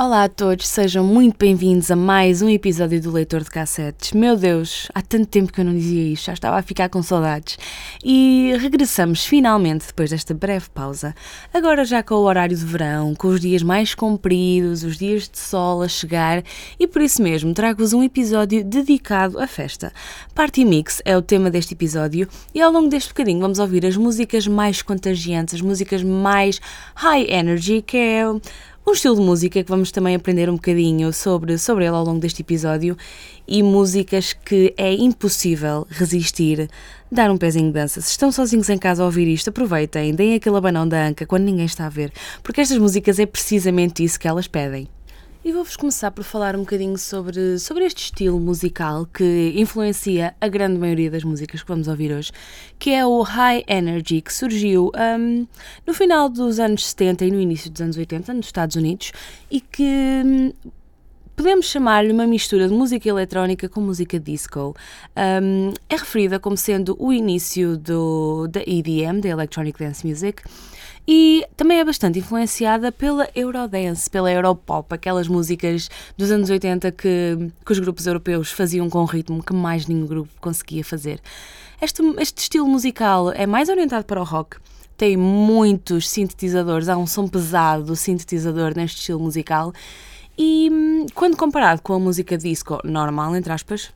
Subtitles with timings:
[0.00, 4.12] Olá a todos, sejam muito bem-vindos a mais um episódio do Leitor de Cassetes.
[4.12, 7.02] Meu Deus, há tanto tempo que eu não dizia isto, já estava a ficar com
[7.02, 7.58] saudades.
[8.04, 11.16] E regressamos finalmente depois desta breve pausa.
[11.52, 15.36] Agora já com o horário de verão, com os dias mais compridos, os dias de
[15.36, 16.44] sol a chegar,
[16.78, 19.92] e por isso mesmo trago-vos um episódio dedicado à festa.
[20.32, 23.96] Party Mix é o tema deste episódio e ao longo deste bocadinho vamos ouvir as
[23.96, 26.60] músicas mais contagiantes, as músicas mais
[26.94, 28.24] high energy, que é
[28.88, 32.20] um estilo de música que vamos também aprender um bocadinho sobre, sobre ele ao longo
[32.20, 32.96] deste episódio
[33.46, 36.70] e músicas que é impossível resistir,
[37.12, 38.00] dar um pezinho de dança.
[38.00, 41.44] Se estão sozinhos em casa a ouvir isto, aproveitem, deem aquele abanão da anca quando
[41.44, 42.10] ninguém está a ver,
[42.42, 44.88] porque estas músicas é precisamente isso que elas pedem.
[45.48, 50.46] E vou-vos começar por falar um bocadinho sobre, sobre este estilo musical que influencia a
[50.46, 52.30] grande maioria das músicas que vamos ouvir hoje,
[52.78, 55.46] que é o High Energy, que surgiu hum,
[55.86, 59.10] no final dos anos 70 e no início dos anos 80 nos Estados Unidos
[59.50, 60.52] e que hum,
[61.34, 64.76] podemos chamar-lhe uma mistura de música eletrónica com música disco.
[65.16, 70.42] Hum, é referida como sendo o início do, da EDM, da Electronic Dance Music,
[71.10, 75.88] e também é bastante influenciada pela Eurodance, pela Europop, aquelas músicas
[76.18, 80.06] dos anos 80 que, que os grupos europeus faziam com um ritmo que mais nenhum
[80.06, 81.18] grupo conseguia fazer.
[81.80, 84.58] Este, este estilo musical é mais orientado para o rock,
[84.98, 89.72] tem muitos sintetizadores, há um som pesado do sintetizador neste estilo musical
[90.36, 93.94] e hum, quando comparado com a música disco normal, entre aspas,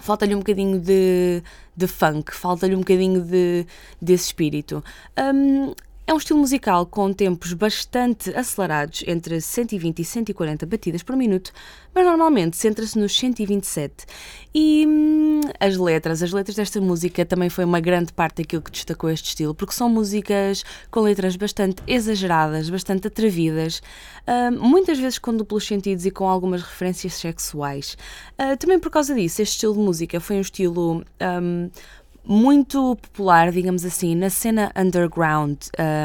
[0.00, 1.42] falta-lhe um bocadinho de,
[1.76, 3.66] de funk, falta-lhe um bocadinho de,
[4.00, 4.82] desse espírito.
[5.18, 5.74] Hum,
[6.08, 11.52] é um estilo musical com tempos bastante acelerados, entre 120 e 140 batidas por minuto,
[11.94, 14.06] mas normalmente centra-se nos 127.
[14.54, 18.70] E hum, as letras, as letras desta música também foi uma grande parte daquilo que
[18.70, 23.82] destacou este estilo, porque são músicas com letras bastante exageradas, bastante atrevidas,
[24.26, 27.98] hum, muitas vezes com duplos sentidos e com algumas referências sexuais.
[28.38, 31.04] Ah, também por causa disso, este estilo de música foi um estilo.
[31.20, 31.68] hum,
[32.28, 35.56] muito popular, digamos assim, na cena underground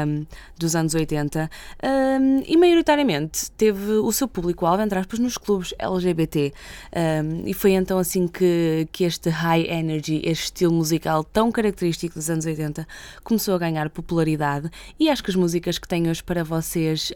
[0.06, 0.24] um,
[0.56, 1.50] dos anos 80
[1.82, 6.54] um, e maioritariamente teve o seu público-alvo, entre aspas, nos clubes LGBT.
[6.96, 12.14] Um, e foi então assim que, que este high energy, este estilo musical tão característico
[12.14, 12.88] dos anos 80,
[13.22, 17.12] começou a ganhar popularidade e acho que as músicas que tenho hoje para vocês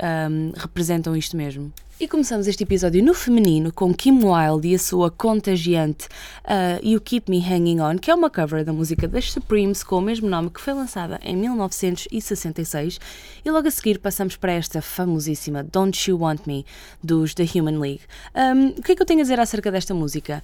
[0.55, 1.73] representam isto mesmo.
[2.01, 6.07] E começamos este episódio no feminino com Kim Wilde e a sua contagiante
[6.45, 9.97] uh, You Keep Me Hanging On, que é uma cover da música das Supremes com
[9.97, 13.01] o mesmo nome que foi lançada em 1966.
[13.45, 16.65] E logo a seguir passamos para esta famosíssima Don't You Want Me
[17.03, 18.03] dos The Human League.
[18.33, 20.41] Um, o que é que eu tenho a dizer acerca desta música?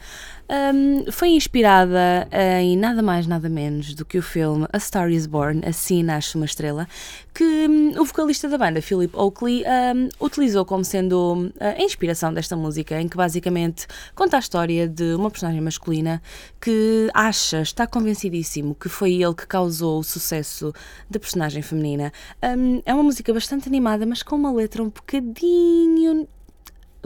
[0.47, 2.29] Um, foi inspirada
[2.61, 6.37] em nada mais, nada menos do que o filme A Star Is Born, Assim Nasce
[6.37, 6.87] Uma Estrela,
[7.33, 12.55] que hum, o vocalista da banda, Philip Oakley, um, utilizou como sendo a inspiração desta
[12.57, 16.23] música, em que basicamente conta a história de uma personagem masculina
[16.61, 20.73] que acha, está convencidíssimo que foi ele que causou o sucesso
[21.09, 22.13] da personagem feminina.
[22.43, 26.29] Um, é uma música bastante animada, mas com uma letra um bocadinho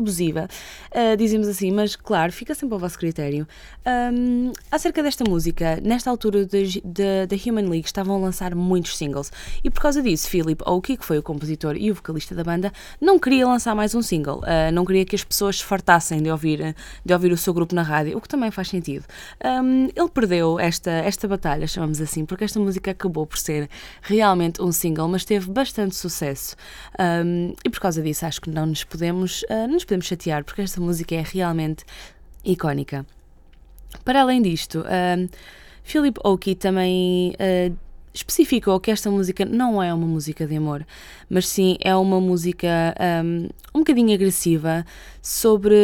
[0.00, 0.48] abusiva,
[0.92, 3.47] uh, dizemos assim, mas claro, fica sempre ao vosso critério.
[3.86, 9.31] Um, acerca desta música, nesta altura da Human League estavam a lançar muitos singles
[9.62, 12.72] e por causa disso, Philip Oakey, que foi o compositor e o vocalista da banda,
[13.00, 16.30] não queria lançar mais um single, uh, não queria que as pessoas se fartassem de
[16.30, 19.04] ouvir, de ouvir o seu grupo na rádio, o que também faz sentido.
[19.44, 23.69] Um, ele perdeu esta, esta batalha, chamamos assim, porque esta música acabou por ser
[24.03, 26.56] realmente um single, mas teve bastante sucesso.
[26.98, 30.62] Um, e por causa disso, acho que não nos podemos, uh, nos podemos chatear, porque
[30.62, 31.84] esta música é realmente
[32.44, 33.06] icónica.
[34.04, 34.84] Para além disto,
[35.82, 37.75] Philip Oakey também uh,
[38.12, 40.86] especificou que esta música não é uma música de amor,
[41.28, 44.84] mas sim é uma música um, um bocadinho agressiva
[45.22, 45.74] sobre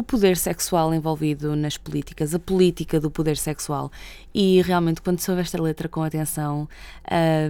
[0.00, 3.92] o poder sexual envolvido nas políticas, a política do poder sexual.
[4.34, 6.68] E realmente, quando soube esta letra com atenção,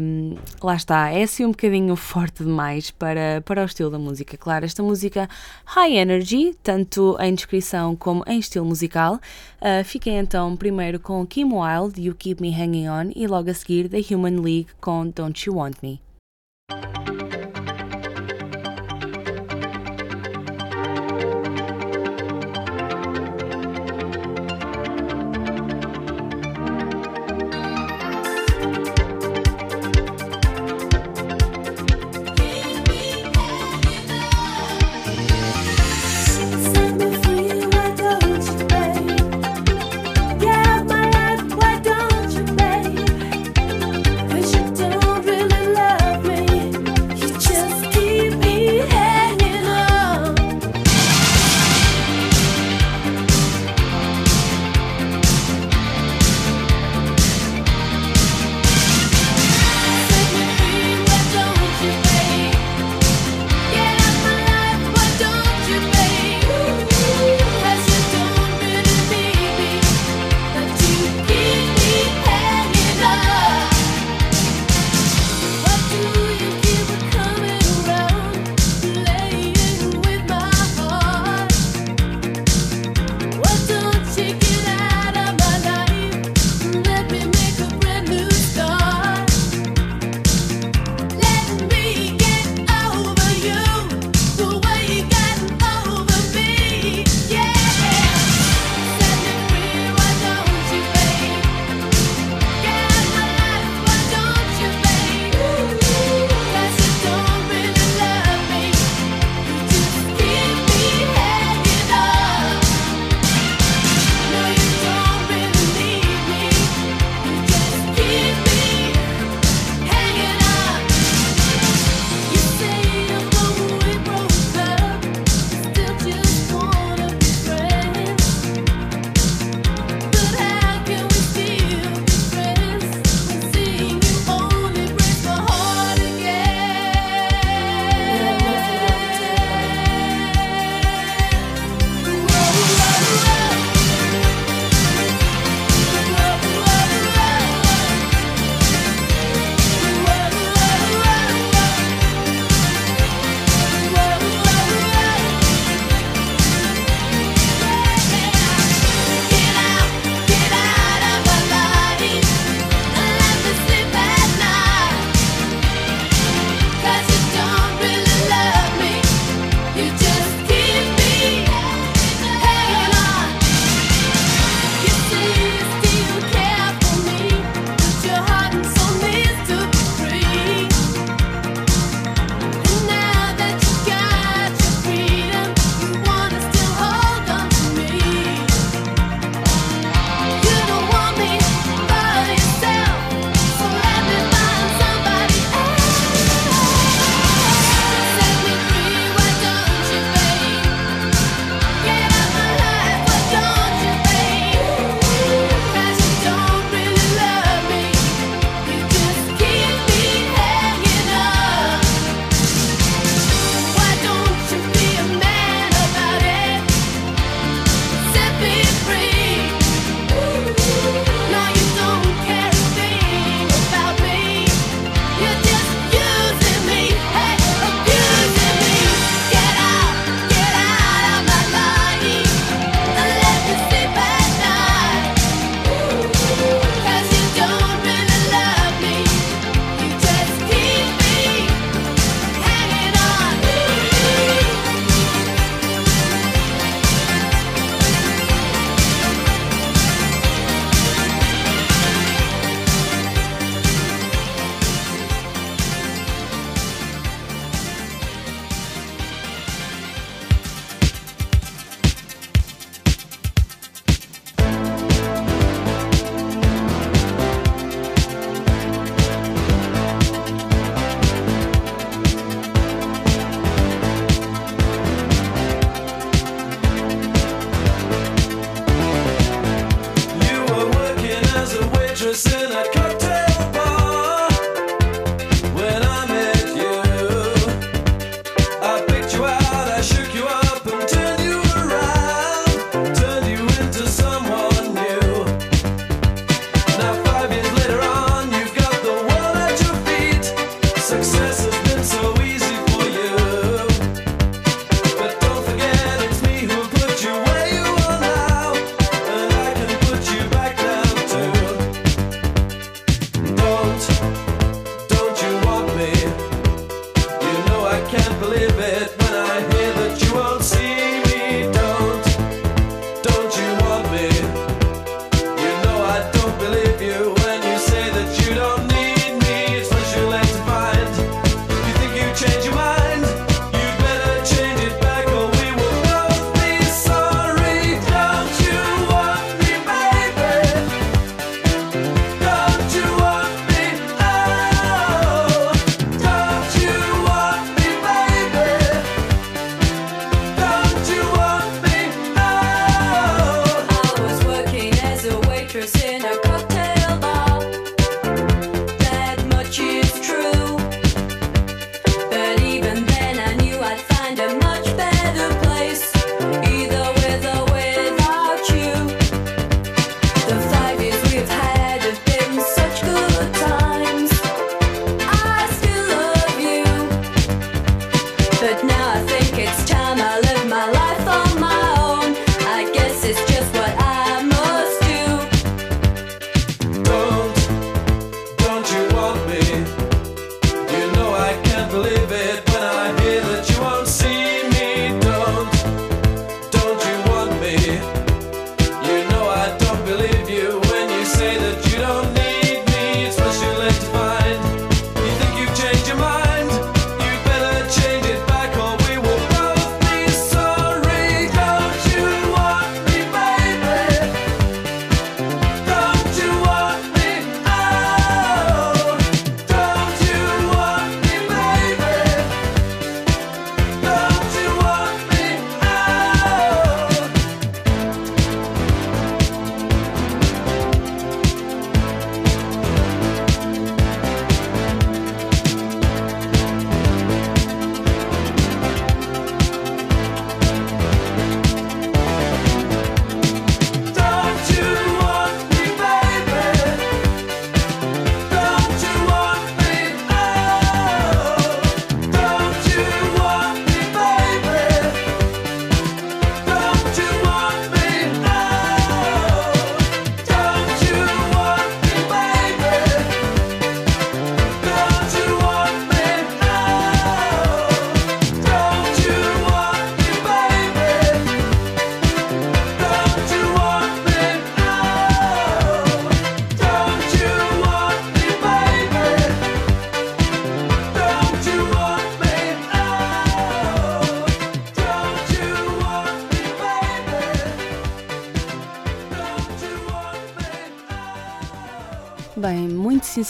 [0.01, 4.37] um, lá está, é assim um bocadinho forte demais para, para o estilo da música.
[4.37, 5.29] Claro, esta música
[5.65, 9.15] high energy, tanto em descrição como em estilo musical.
[9.61, 13.55] Uh, fiquem então primeiro com Kim Wilde, You Keep Me Hanging On, e logo a
[13.55, 16.01] seguir The Human League com Don't You Want Me.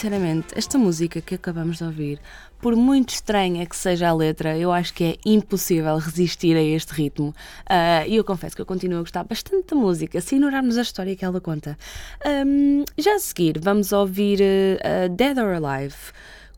[0.01, 2.21] Sinceramente, esta música que acabamos de ouvir,
[2.59, 6.95] por muito estranha que seja a letra, eu acho que é impossível resistir a este
[6.95, 7.35] ritmo.
[7.67, 10.83] Ah, E eu confesso que eu continuo a gostar bastante da música, se ignorarmos a
[10.83, 11.77] história que ela conta.
[12.25, 14.41] Ahm, já a seguir, vamos ouvir
[14.83, 15.97] a Dead or Alive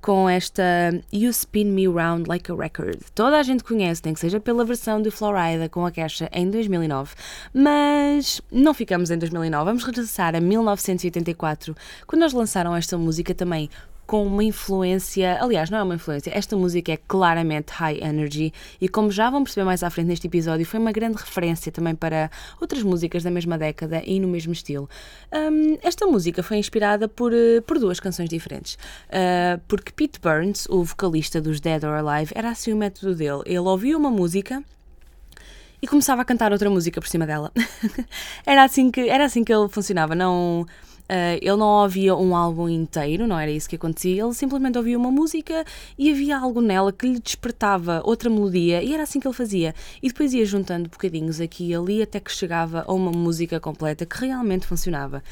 [0.03, 0.63] com esta
[1.13, 2.99] You Spin Me Round Like a Record.
[3.15, 6.51] Toda a gente conhece, nem que seja pela versão de Florida com a caixa em
[6.51, 7.15] 2009.
[7.55, 13.71] Mas não ficamos em 2009, vamos regressar a 1984, quando eles lançaram esta música também
[14.07, 18.89] com uma influência, aliás, não é uma influência, esta música é claramente high energy e
[18.89, 22.31] como já vão perceber mais à frente neste episódio, foi uma grande referência também para
[22.61, 24.89] outras músicas da mesma década e no mesmo estilo.
[25.33, 28.77] Hum, esta música foi inspirada por, eh, por duas canções diferentes,
[29.13, 33.43] Uh, porque Pete Burns, o vocalista dos Dead or Alive, era assim o método dele.
[33.47, 34.63] Ele ouvia uma música
[35.81, 37.53] e começava a cantar outra música por cima dela.
[38.47, 40.67] era, assim que, era assim que ele funcionava, não...
[41.15, 44.97] ah, ele não ouvia um álbum inteiro, não era isso que acontecia, ele simplesmente ouvia
[44.97, 45.63] uma música
[45.99, 49.75] e havia algo nela que lhe despertava outra melodia e era assim que ele fazia.
[50.03, 54.07] E depois ia juntando bocadinhos aqui e ali até que chegava a uma música completa
[54.07, 55.23] que realmente funcionava.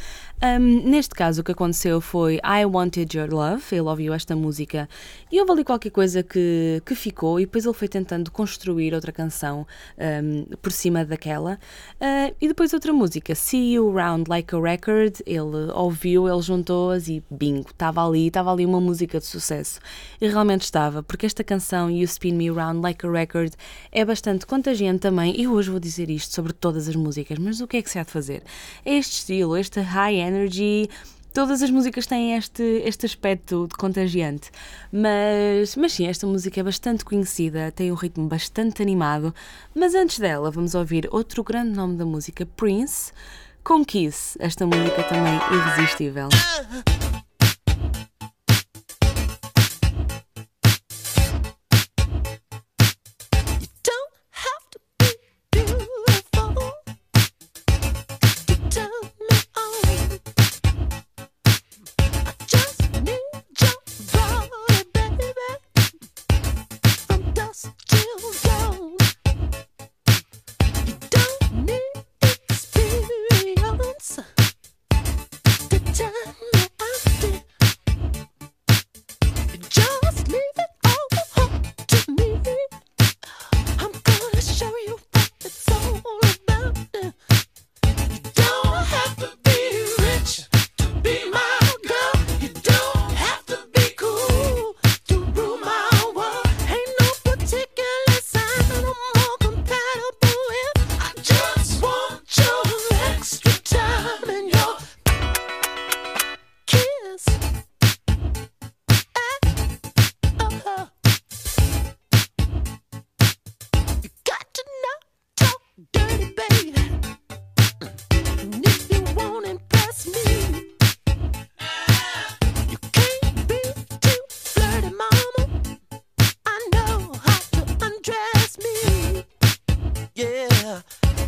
[0.42, 4.86] Ahm, neste caso, o que aconteceu foi I Wanted Your Love, ele ouviu esta música
[5.32, 9.12] e houve ali qualquer coisa que, que ficou e depois ele foi tentando construir outra
[9.12, 9.66] canção
[9.98, 11.58] ahm, por cima daquela.
[11.98, 17.08] Ah, e depois outra música, See You Round Like a Record, ele ouviu, ele juntou-as
[17.08, 19.80] e bingo, estava ali, estava ali uma música de sucesso.
[20.20, 23.52] E realmente estava, porque esta canção You Spin Me Round Like a Record
[23.90, 25.40] é bastante contagiante também.
[25.40, 27.98] E hoje vou dizer isto sobre todas as músicas, mas o que é que se
[27.98, 28.42] há de fazer?
[28.84, 30.88] É este estilo, este high energy.
[31.32, 34.50] Todas as músicas têm este, este aspecto de contagiante,
[34.90, 39.32] mas, mas sim, esta música é bastante conhecida, tem um ritmo bastante animado.
[39.72, 43.12] Mas antes dela, vamos ouvir outro grande nome da música, Prince,
[43.64, 46.28] com Kiss, esta música também irresistível.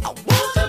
[0.04, 0.61] I oh,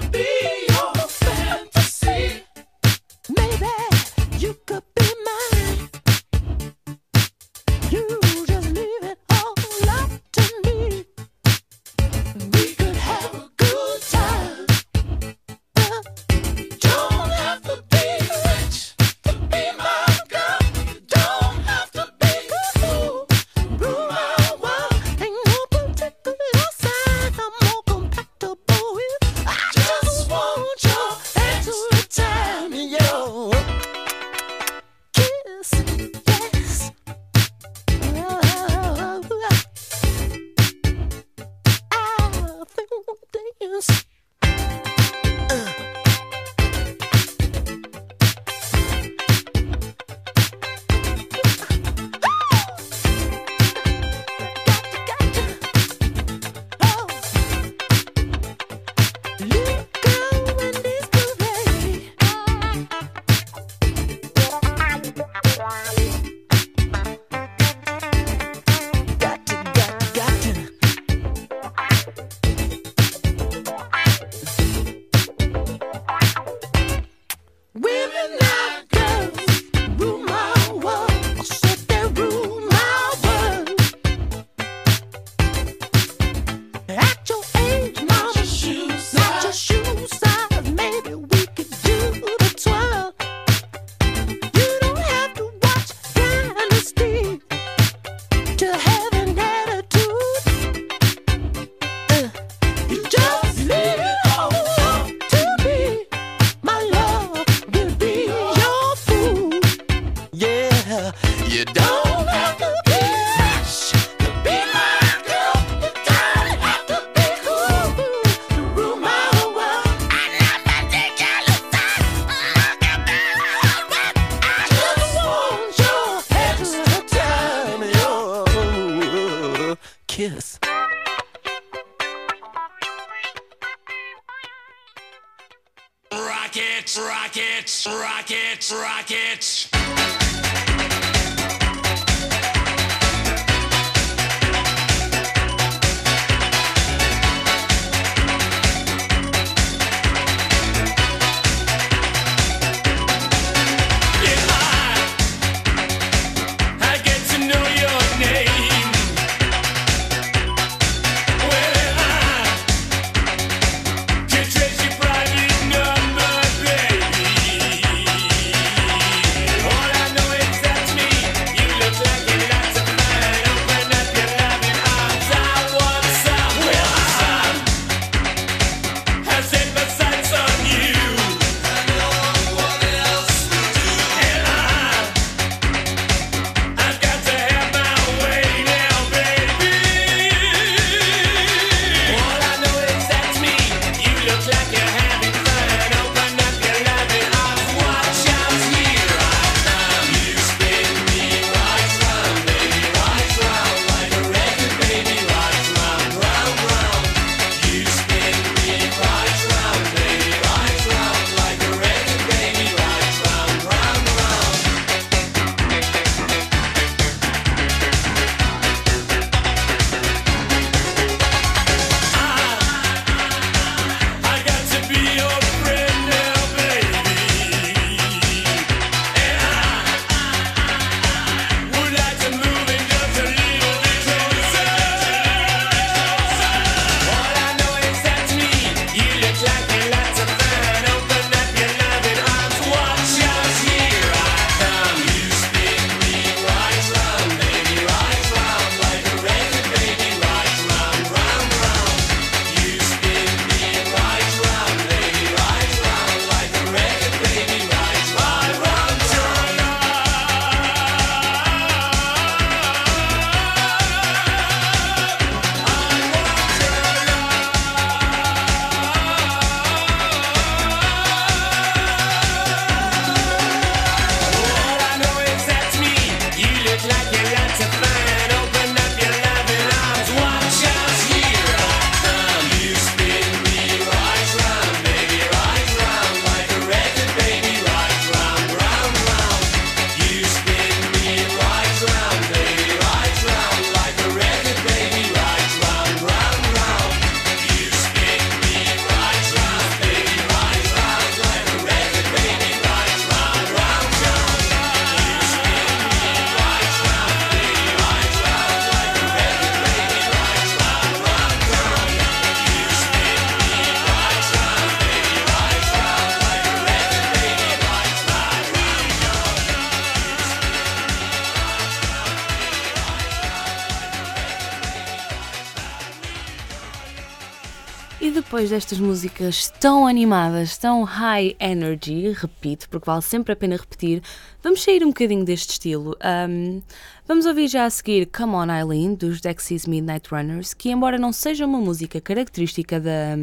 [328.43, 334.01] depois destas músicas tão animadas, tão high energy, repito, porque vale sempre a pena repetir,
[334.41, 335.95] vamos sair um bocadinho deste estilo.
[336.01, 336.61] Ahm,
[337.07, 341.13] vamos ouvir já a seguir Come On Eileen, dos Dexys Midnight Runners, que embora não
[341.13, 343.15] seja uma música característica da,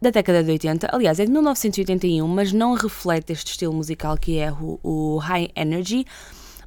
[0.00, 4.38] da década de 80, aliás é de 1981, mas não reflete este estilo musical que
[4.38, 6.06] é o, o high energy,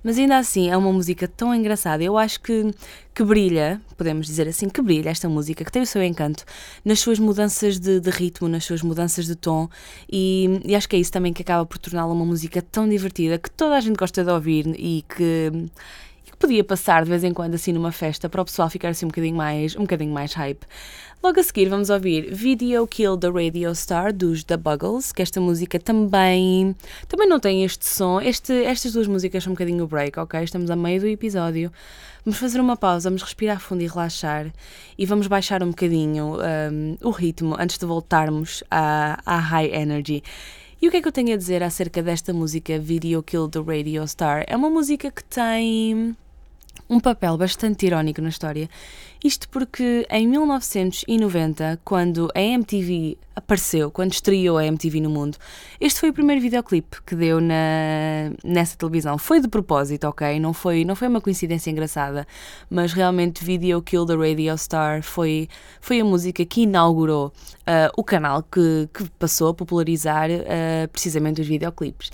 [0.03, 2.03] mas ainda assim é uma música tão engraçada.
[2.03, 2.73] Eu acho que,
[3.13, 6.43] que brilha, podemos dizer assim, que brilha esta música, que tem o seu encanto
[6.83, 9.69] nas suas mudanças de, de ritmo, nas suas mudanças de tom,
[10.11, 13.37] e, e acho que é isso também que acaba por torná-la uma música tão divertida
[13.37, 16.06] que toda a gente gosta de ouvir e que, e que
[16.39, 19.09] podia passar de vez em quando assim numa festa para o pessoal ficar assim um
[19.09, 20.65] bocadinho mais, um bocadinho mais hype.
[21.23, 25.41] Logo a seguir vamos ouvir Video Kill the Radio Star dos The Buggles, que esta
[25.41, 26.75] música também
[27.07, 28.21] também não tem este som.
[28.21, 30.43] Este, estas duas músicas são um bocadinho break, ok?
[30.43, 31.71] Estamos a meio do episódio.
[32.23, 34.53] Vamos fazer uma pausa, vamos respirar fundo e relaxar
[34.97, 40.21] e vamos baixar um bocadinho um, o ritmo antes de voltarmos à, à high energy.
[40.79, 43.59] E o que é que eu tenho a dizer acerca desta música Video Kill the
[43.59, 44.43] Radio Star?
[44.45, 46.15] É uma música que tem
[46.89, 48.69] um papel bastante irónico na história.
[49.23, 55.37] Isto porque em 1990, quando a MTV apareceu, quando estreou a MTV no mundo,
[55.81, 59.17] este foi o primeiro videoclipe que deu na, nessa televisão.
[59.17, 60.39] Foi de propósito, ok?
[60.39, 62.27] Não foi, não foi uma coincidência engraçada,
[62.69, 65.49] mas realmente Video Kill the Radio Star foi,
[65.81, 67.33] foi a música que inaugurou
[67.65, 72.11] ah, o canal que, que passou a popularizar ah, precisamente os videoclipes.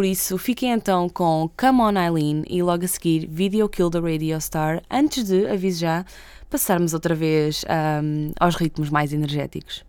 [0.00, 4.00] Por isso, fiquem então com Come On Eileen e logo a seguir Video Kill the
[4.00, 6.06] Radio Star, antes de, aviso já,
[6.48, 9.84] passarmos outra vez ahm, aos ritmos mais energéticos.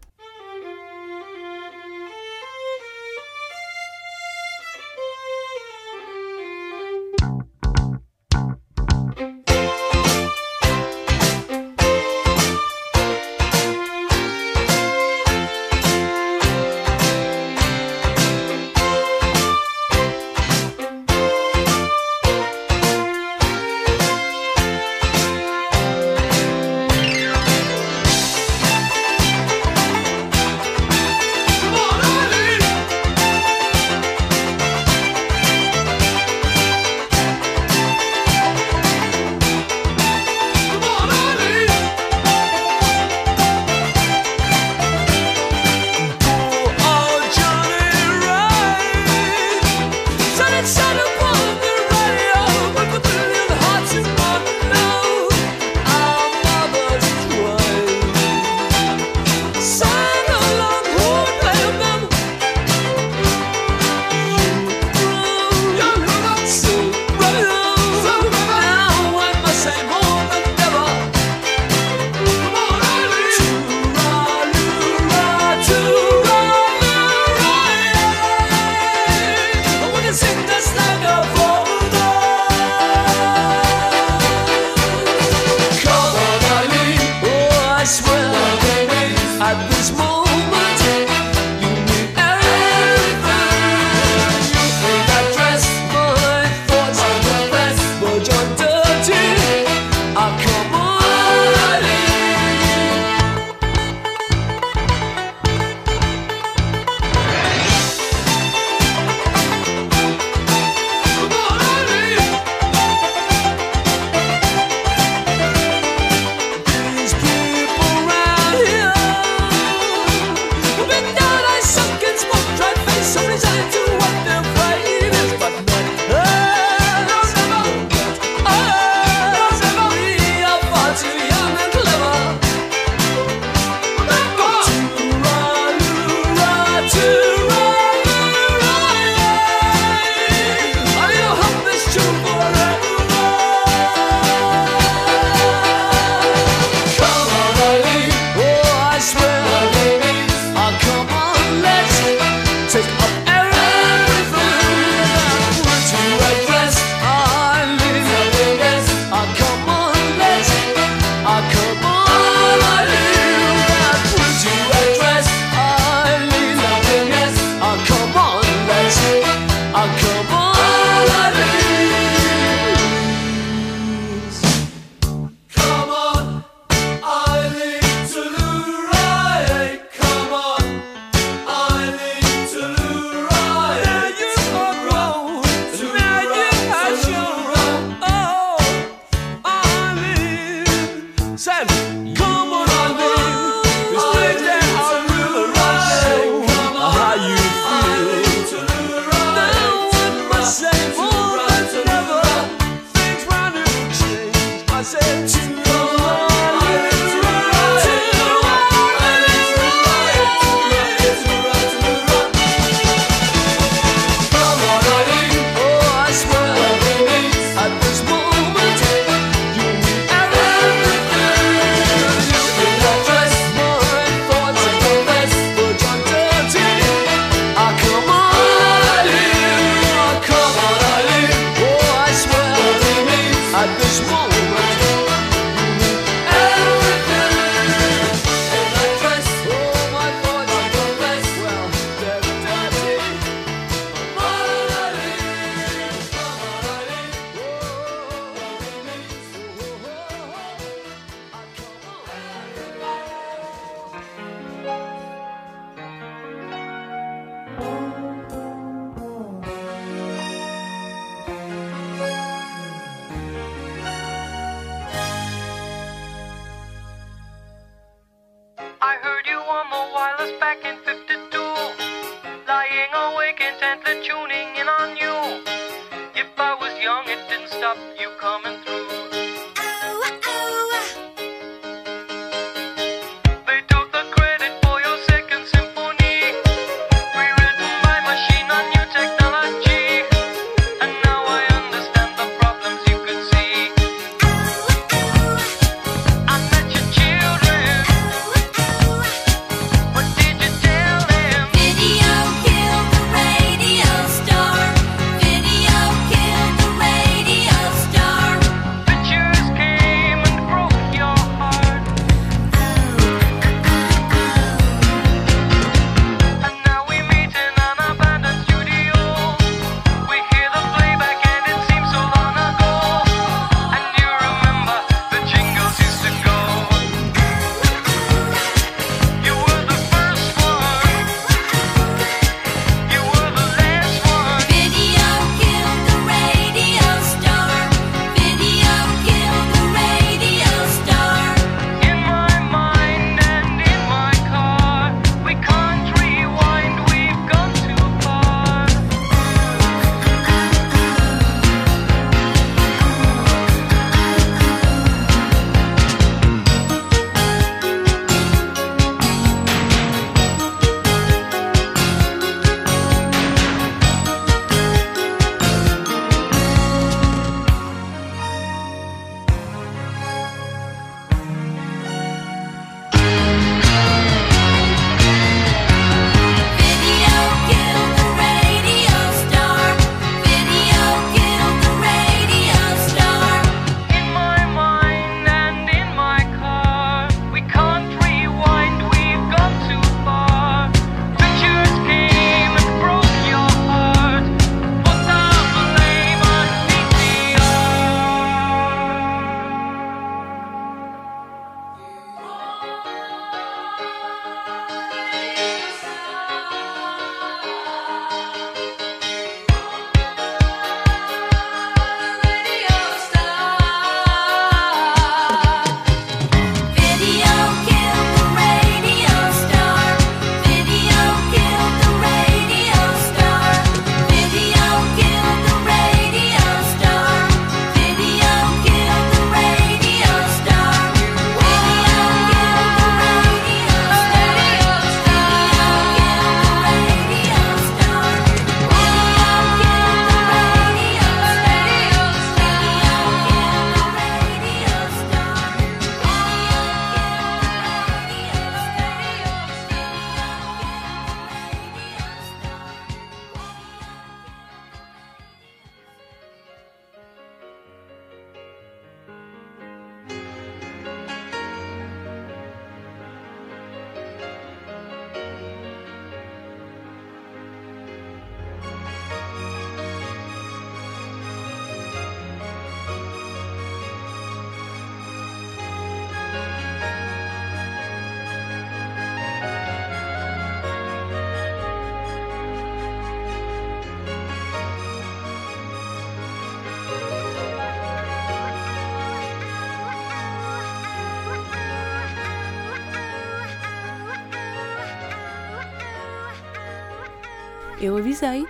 [498.01, 498.47] Avisei.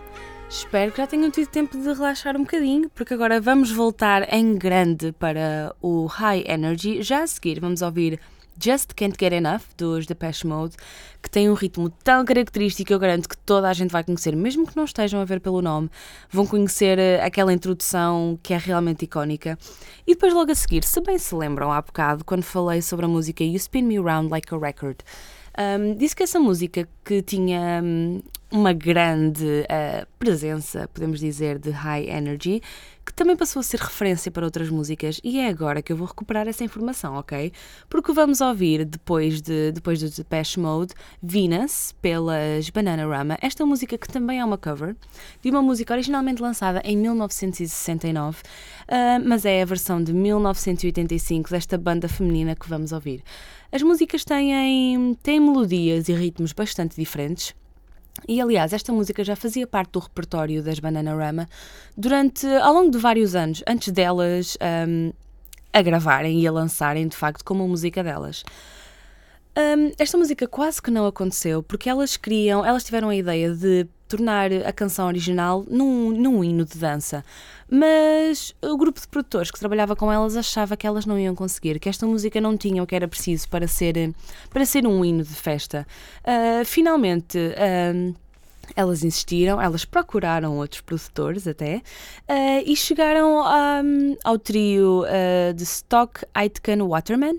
[0.50, 4.56] Espero que já tenham tido tempo de relaxar um bocadinho, porque agora vamos voltar em
[4.56, 7.02] grande para o High Energy.
[7.02, 8.20] Já a seguir vamos ouvir
[8.62, 10.76] Just Can't Get Enough, dos Depeche Mode,
[11.22, 14.66] que tem um ritmo tão característico, eu garanto que toda a gente vai conhecer, mesmo
[14.66, 15.90] que não estejam a ver pelo nome,
[16.30, 19.58] vão conhecer eh, aquela introdução que é realmente icónica.
[20.08, 23.10] E depois logo a seguir, se bem se lembram há bocado, quando falei sobre a
[23.10, 25.00] música You Spin Me Round Like a Record,
[25.58, 31.70] um, disse que essa música que tinha hum, uma grande uh, presença, podemos dizer, de
[31.70, 32.62] high energy,
[33.06, 36.06] que também passou a ser referência para outras músicas, e é agora que eu vou
[36.06, 37.52] recuperar essa informação, ok?
[37.90, 44.08] Porque vamos ouvir, depois, de, depois do Depeche Mode, Venus, pelas Bananarama, esta música que
[44.08, 44.96] também é uma cover,
[45.42, 48.38] de uma música originalmente lançada em 1969,
[48.88, 53.24] ah, mas é a versão de 1985 desta banda feminina que vamos ouvir.
[53.72, 57.56] As músicas têm, têm melodias e ritmos bastante diferentes,
[58.28, 61.48] e aliás, esta música já fazia parte do repertório das Bananarama
[61.98, 65.12] durante, ao longo de vários anos, antes delas hum,
[65.74, 68.44] a gravarem e a lançarem de facto como música delas.
[69.58, 73.88] Hum, esta música quase que não aconteceu porque elas queriam, elas tiveram a ideia de
[74.12, 77.24] tornar a canção original num, num hino de dança.
[77.70, 81.80] Mas o grupo de produtores que trabalhava com elas achava que elas não iam conseguir,
[81.80, 84.14] que esta música não tinha o que era preciso para ser,
[84.50, 85.88] para ser um hino de festa.
[86.24, 87.38] Ah, finalmente.
[87.58, 88.14] ah,
[88.76, 91.82] elas insistiram, elas procuraram outros produtores até
[92.28, 97.38] eh, e chegaram ahm, ao trio eh, de Stock Aitken Waterman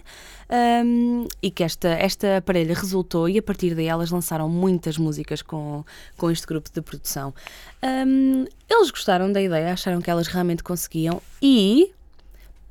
[0.48, 5.42] ahm, e que esta, esta aparelho resultou e a partir daí elas lançaram muitas músicas
[5.42, 5.84] com,
[6.16, 7.34] com este grupo de produção.
[7.82, 11.92] Ahm, eles gostaram da ideia, acharam que elas realmente conseguiam e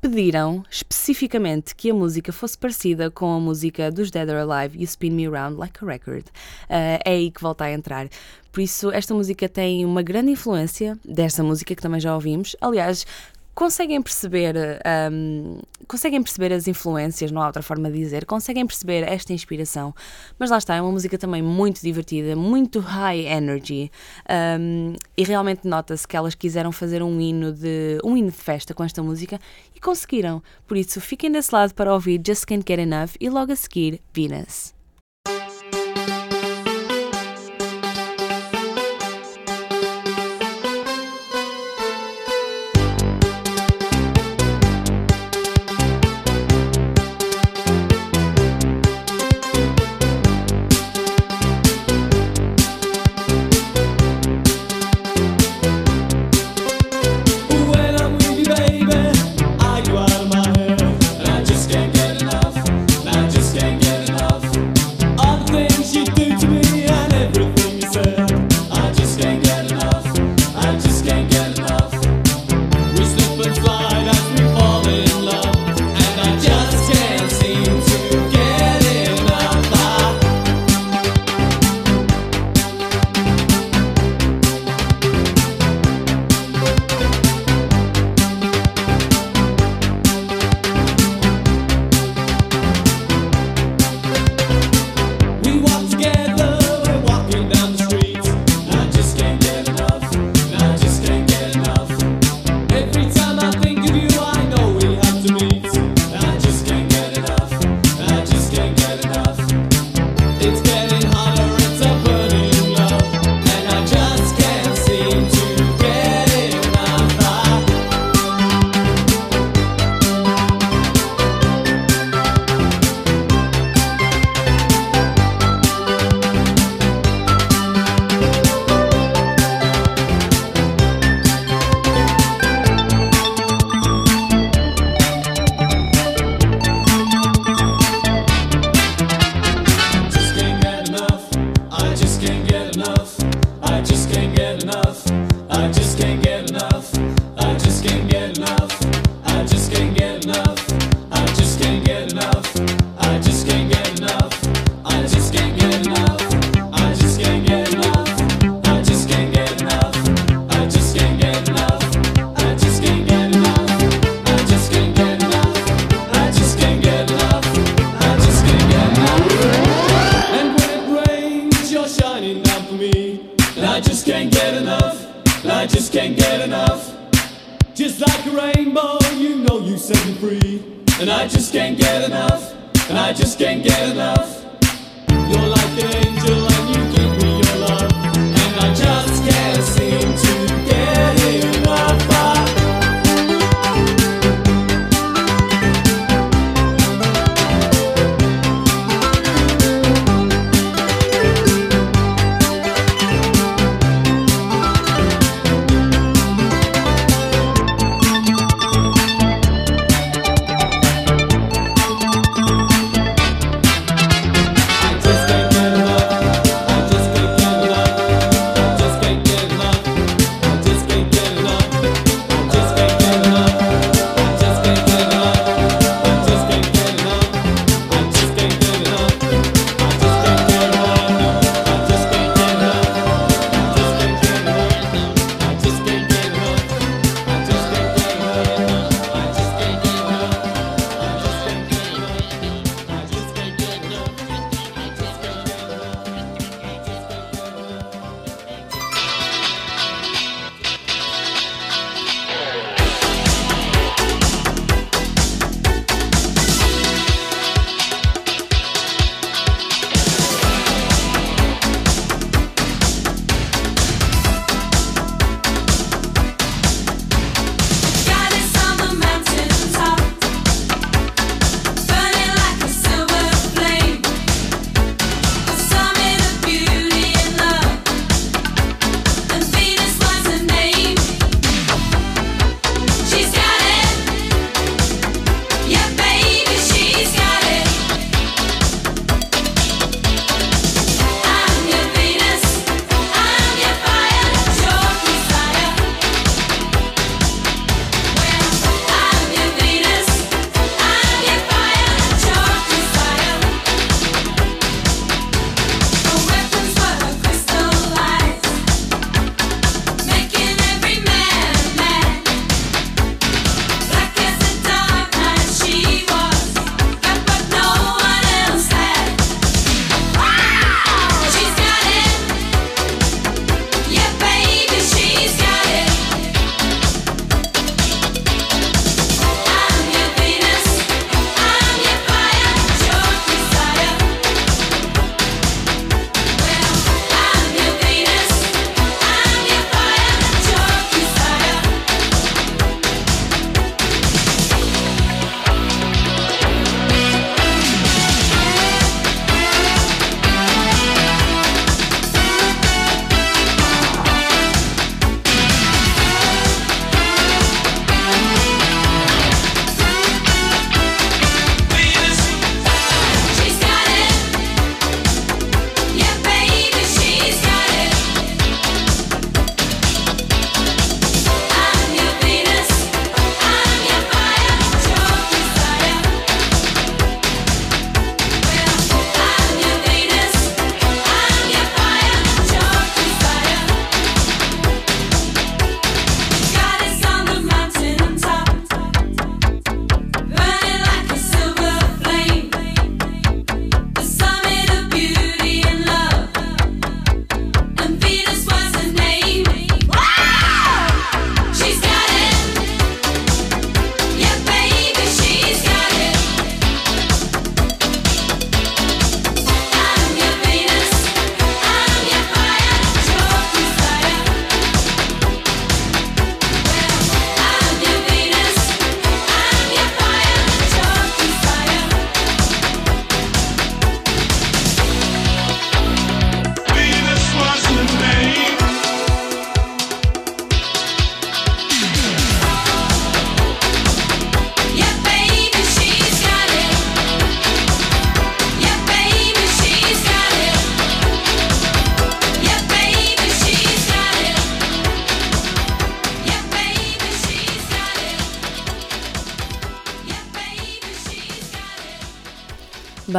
[0.02, 4.82] pediram especificamente que a música fosse parecida com a música dos Dead or Alive e
[4.82, 6.24] Spin Me Around Like a Record.
[6.68, 8.08] Ah, é aí que volta a entrar.
[8.50, 12.56] Por isso, esta música tem uma grande influência desta música que também já ouvimos.
[12.60, 13.06] Aliás,
[13.54, 19.02] conseguem perceber, ahm, conseguem perceber as influências, não há outra forma de dizer, conseguem perceber
[19.02, 19.94] esta inspiração.
[20.38, 23.90] Mas lá está, é uma música também muito divertida, muito high energy.
[24.28, 28.74] ahm, e realmente nota-se que elas quiseram fazer um hino de um hino de festa
[28.74, 29.38] com esta música
[29.74, 30.42] e conseguiram.
[30.66, 34.00] Por isso, fiquem desse lado para ouvir Just Can't Get Enough e logo a seguir
[34.12, 34.81] Venus.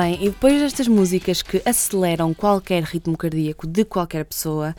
[0.04, 4.76] Bem, e depois destas músicas que aceleram qualquer ritmo cardíaco de qualquer pessoa,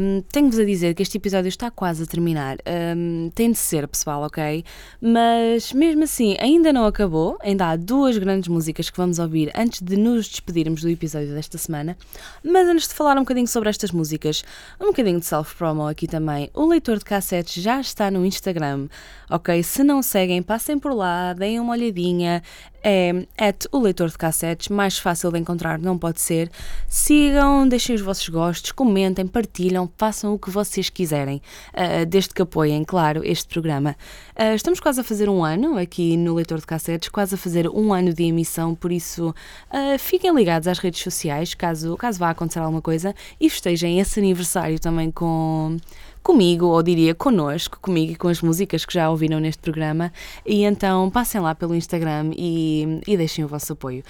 [0.00, 2.56] hum, tenho-vos a dizer que este episódio está quase a terminar.
[2.96, 4.64] Hum, tem de ser, pessoal, ok?
[5.00, 7.38] Mas mesmo assim, ainda não acabou.
[7.42, 11.56] Ainda há duas grandes músicas que vamos ouvir antes de nos despedirmos do episódio desta
[11.56, 11.96] semana.
[12.42, 14.42] Mas antes de falar um bocadinho sobre estas músicas,
[14.80, 16.50] um bocadinho de self-promo aqui também.
[16.54, 18.88] O leitor de cassetes já está no Instagram,
[19.30, 19.62] ok?
[19.62, 22.42] Se não seguem, passem por lá, deem uma olhadinha.
[22.82, 26.50] É at o leitor de cassetes, mais fácil de encontrar não pode ser.
[26.88, 31.42] Sigam, deixem os vossos gostos, comentem, partilham, façam o que vocês quiserem,
[31.74, 33.94] ah, desde que apoiem, claro, este programa.
[34.34, 37.68] Ah, estamos quase a fazer um ano aqui no leitor de cassetes, quase a fazer
[37.68, 39.34] um ano de emissão, por isso
[39.70, 44.18] ah, fiquem ligados às redes sociais, caso, caso vá acontecer alguma coisa, e festejem esse
[44.18, 45.76] aniversário também com
[46.22, 50.12] comigo, ou diria connosco, comigo e com as músicas que já ouviram neste programa.
[50.44, 54.02] E então passem lá pelo Instagram e, e deixem o vosso apoio.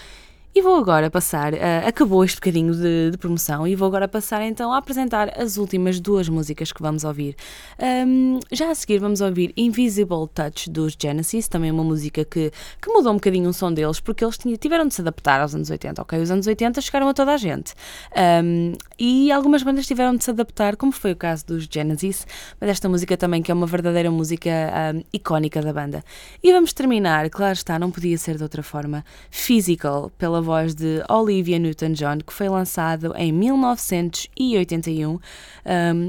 [0.52, 4.42] E vou agora passar, ah, acabou este bocadinho de, de promoção, e vou agora passar
[4.42, 7.36] então a apresentar as últimas duas músicas que vamos ouvir.
[7.78, 12.50] Ahm, já a seguir vamos ouvir Invisible Touch dos Genesis, também uma música que,
[12.82, 15.54] que mudou um bocadinho o som deles, porque eles tinham- tiveram de se adaptar aos
[15.54, 16.20] anos 80, ok?
[16.20, 17.72] Os anos 80 chegaram a toda a gente.
[18.16, 22.26] Ahm, e algumas bandas tiveram de se adaptar, como foi o caso dos Genesis,
[22.60, 26.02] mas esta música também que é uma verdadeira música ahm, icónica da banda.
[26.42, 31.02] E vamos terminar, claro está, não podia ser de outra forma, Physical, pela voz de
[31.08, 35.20] Olivia Newton-John, que foi lançado em 1981, um,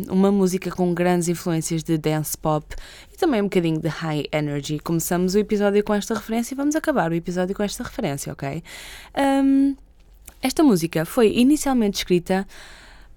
[0.10, 2.66] uma música com grandes influências de dance pop
[3.14, 4.80] e também um bocadinho de high energy.
[4.80, 8.64] Começamos o episódio com esta referência e vamos acabar o episódio com esta referência, ok?
[9.44, 9.76] Um,
[10.42, 12.48] esta música foi inicialmente escrita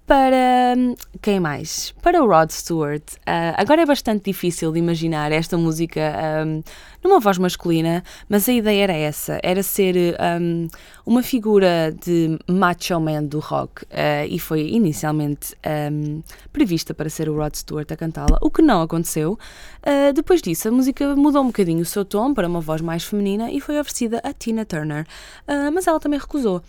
[0.06, 0.76] para
[1.22, 1.94] quem mais?
[2.02, 3.02] Para o Rod Stewart.
[3.26, 6.12] Ah, agora é bastante difícil de imaginar esta música
[6.46, 6.62] hum,
[7.02, 9.96] numa voz masculina, mas a ideia era essa: era ser
[10.40, 10.68] hum,
[11.06, 15.56] uma figura de macho man do rock ah, e foi inicialmente
[15.90, 19.38] hum, prevista para ser o Rod Stewart a cantá-la, o que não aconteceu.
[19.82, 23.04] Ah, depois disso, a música mudou um bocadinho o seu tom para uma voz mais
[23.04, 25.06] feminina e foi oferecida a Tina Turner,
[25.72, 26.62] mas ela também recusou.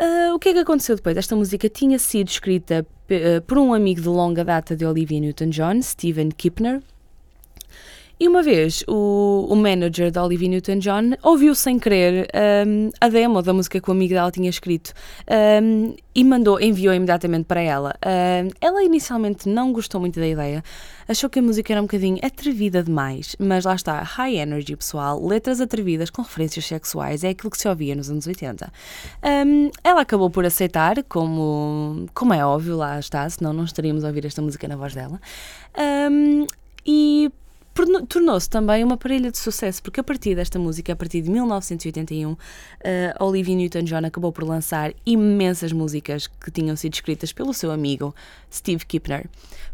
[0.00, 1.16] Ah, o que é que aconteceu depois?
[1.16, 5.82] Esta música tinha sido escrita ah, por um amigo de longa data de Olivia Newton-John,
[5.82, 6.82] Steven Kipner.
[8.22, 13.40] E uma vez o, o manager da Olivia Newton-John ouviu sem querer ahm, a demo
[13.40, 14.92] da música que o amigo dela tinha escrito
[15.26, 17.94] ahm, e mandou, enviou imediatamente para ela.
[18.04, 20.62] Ahm, ela inicialmente não gostou muito da ideia,
[21.08, 25.26] achou que a música era um bocadinho atrevida demais, mas lá está, high energy pessoal,
[25.26, 28.70] letras atrevidas com referências sexuais, é aquilo que se ouvia nos anos 80.
[29.22, 34.08] Ahm, ela acabou por aceitar, como, como é óbvio, lá está, senão não estaríamos a
[34.08, 35.18] ouvir esta música na voz dela.
[36.84, 37.30] E
[38.06, 42.36] tornou-se também uma parelha de sucesso, porque a partir desta música, a partir de 1981,
[42.82, 47.70] eh, a Olivia Newton-John acabou por lançar imensas músicas que tinham sido escritas pelo seu
[47.70, 48.14] amigo
[48.50, 49.26] Steve Kipner.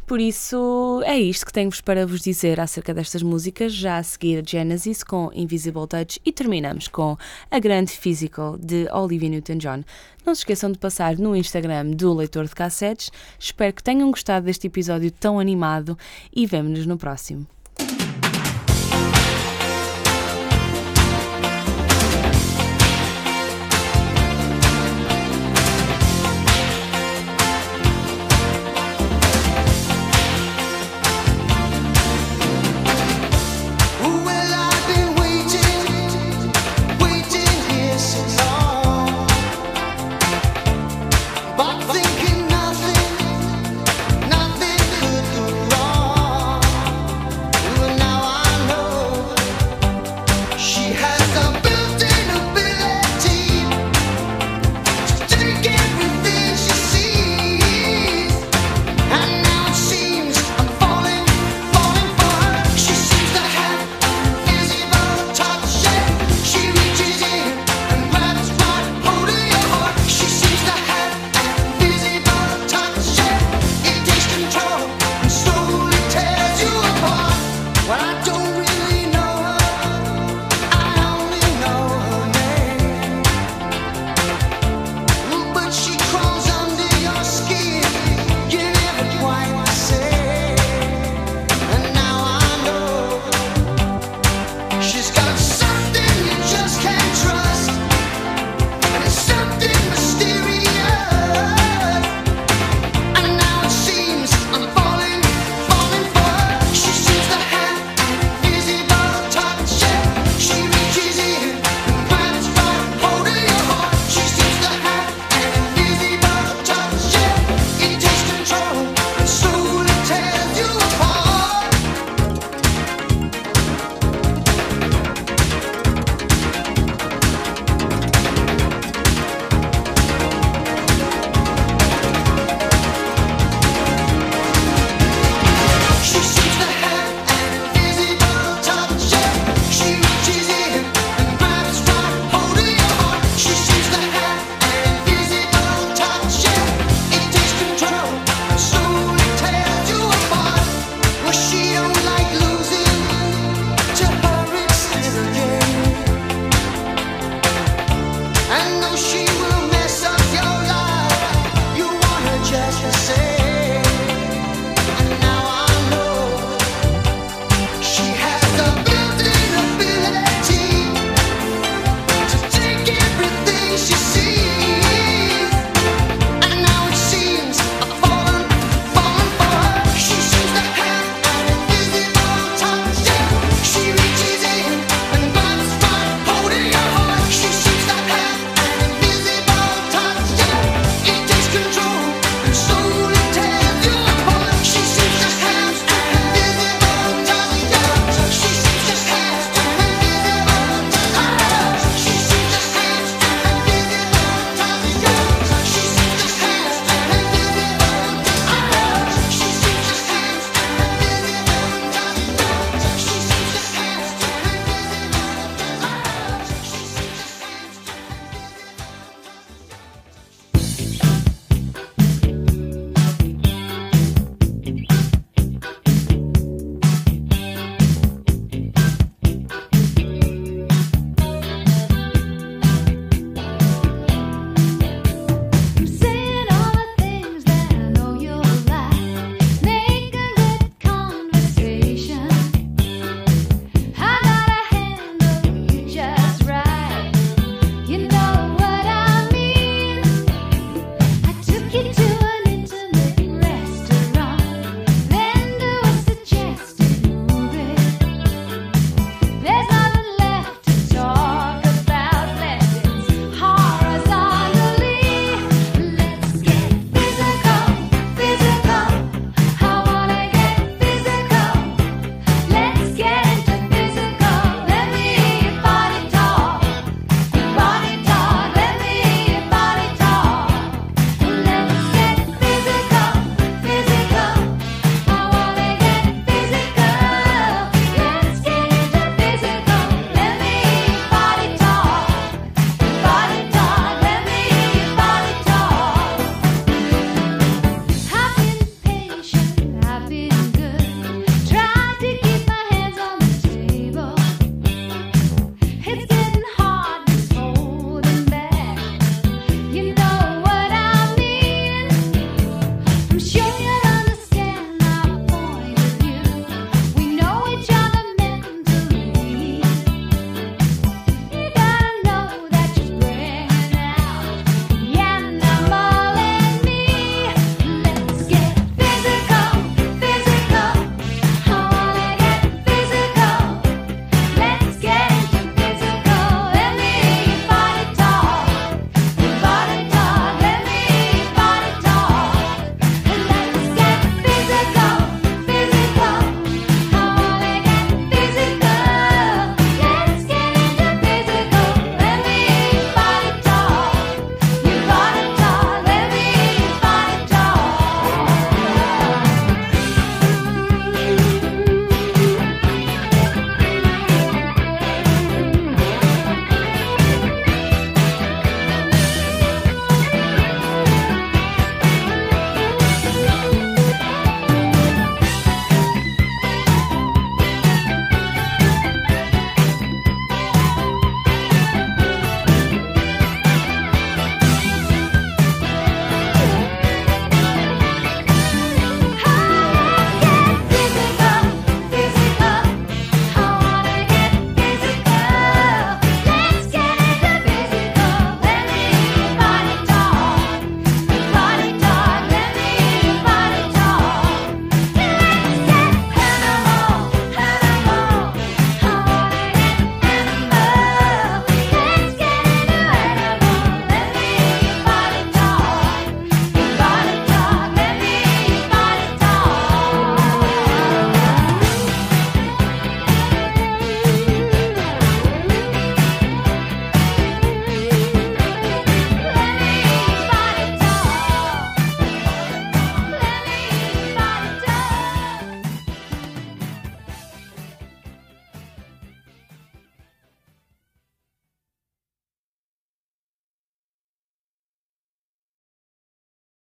[0.07, 3.73] Por isso, é isto que tenho-vos para vos dizer acerca destas músicas.
[3.73, 7.17] Já a seguir, Genesis com Invisible Touch e terminamos com
[7.51, 9.83] a grande Physical de Olivia Newton-John.
[10.25, 13.11] Não se esqueçam de passar no Instagram do Leitor de Cassetes.
[13.37, 15.99] Espero que tenham gostado deste episódio tão animado
[16.33, 17.56] e vemo-nos no próximo.